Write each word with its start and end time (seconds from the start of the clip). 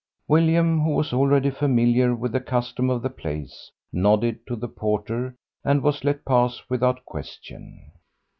William, 0.27 0.79
who 0.81 0.95
was 0.95 1.13
already 1.13 1.51
familiar 1.51 2.15
with 2.15 2.31
the 2.31 2.39
custom 2.39 2.89
of 2.89 3.03
the 3.03 3.09
place, 3.11 3.69
nodded 3.93 4.39
to 4.47 4.55
the 4.55 4.67
porter 4.67 5.35
and 5.63 5.83
was 5.83 6.03
let 6.03 6.25
pass 6.25 6.59
without 6.71 7.05
question. 7.05 7.91